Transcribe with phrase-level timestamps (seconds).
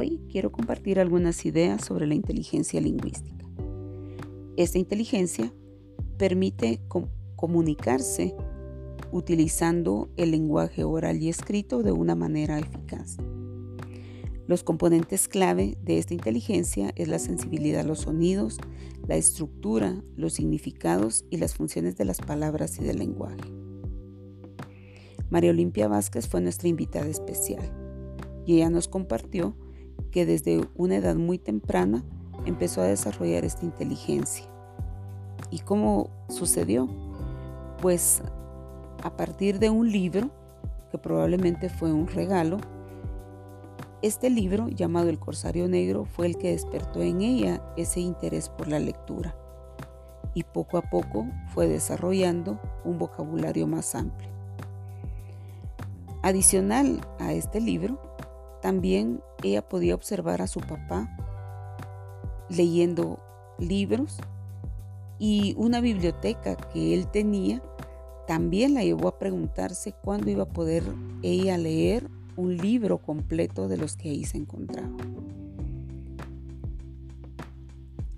[0.00, 3.44] Hoy quiero compartir algunas ideas sobre la inteligencia lingüística.
[4.56, 5.52] Esta inteligencia
[6.16, 6.80] permite
[7.36, 8.34] comunicarse
[9.12, 13.18] utilizando el lenguaje oral y escrito de una manera eficaz.
[14.46, 18.56] Los componentes clave de esta inteligencia es la sensibilidad a los sonidos,
[19.06, 23.52] la estructura, los significados y las funciones de las palabras y del lenguaje.
[25.28, 27.70] María Olimpia Vázquez fue nuestra invitada especial
[28.46, 29.54] y ella nos compartió
[30.10, 32.04] que desde una edad muy temprana
[32.46, 34.46] empezó a desarrollar esta inteligencia.
[35.50, 36.88] ¿Y cómo sucedió?
[37.80, 38.22] Pues
[39.02, 40.30] a partir de un libro,
[40.90, 42.58] que probablemente fue un regalo,
[44.02, 48.68] este libro, llamado El Corsario Negro, fue el que despertó en ella ese interés por
[48.68, 49.36] la lectura
[50.34, 54.30] y poco a poco fue desarrollando un vocabulario más amplio.
[56.22, 58.09] Adicional a este libro,
[58.60, 61.08] también ella podía observar a su papá
[62.48, 63.20] leyendo
[63.58, 64.18] libros
[65.18, 67.62] y una biblioteca que él tenía
[68.26, 70.84] también la llevó a preguntarse cuándo iba a poder
[71.22, 74.96] ella leer un libro completo de los que ahí se encontraban.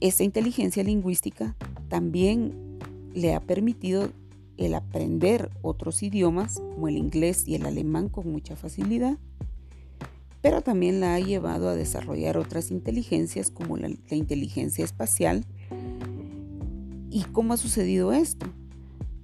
[0.00, 1.56] Esta inteligencia lingüística
[1.88, 2.78] también
[3.14, 4.10] le ha permitido
[4.56, 9.18] el aprender otros idiomas como el inglés y el alemán con mucha facilidad
[10.42, 15.46] pero también la ha llevado a desarrollar otras inteligencias como la, inteligencia espacial.
[17.10, 18.46] ¿Y cómo ha sucedido esto?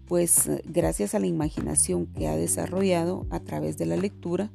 [0.07, 4.51] Pues eh, gracias a la imaginación que ha desarrollado a través de la lectura,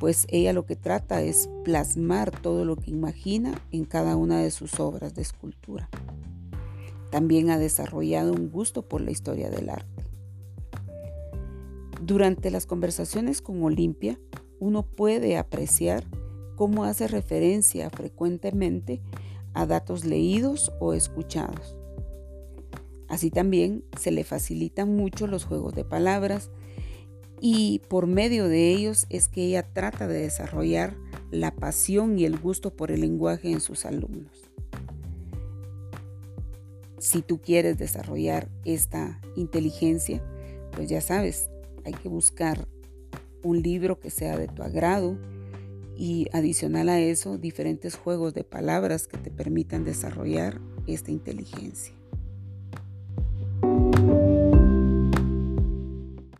[0.00, 4.50] pues ella lo que trata es plasmar todo lo que imagina en cada una de
[4.50, 5.88] sus obras de escultura.
[7.12, 10.02] También ha desarrollado un gusto por la historia del arte.
[12.02, 14.18] Durante las conversaciones con Olimpia,
[14.60, 16.04] uno puede apreciar
[16.56, 19.02] cómo hace referencia frecuentemente
[19.52, 21.76] a datos leídos o escuchados.
[23.08, 26.50] Así también se le facilitan mucho los juegos de palabras
[27.40, 30.96] y por medio de ellos es que ella trata de desarrollar
[31.30, 34.50] la pasión y el gusto por el lenguaje en sus alumnos.
[36.98, 40.22] Si tú quieres desarrollar esta inteligencia,
[40.72, 41.50] pues ya sabes,
[41.84, 42.66] hay que buscar
[43.44, 45.16] un libro que sea de tu agrado
[45.96, 51.94] y adicional a eso diferentes juegos de palabras que te permitan desarrollar esta inteligencia.